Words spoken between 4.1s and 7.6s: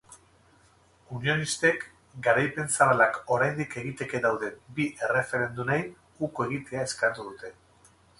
dauden bi erreferendumei uko egitea eskatu dute.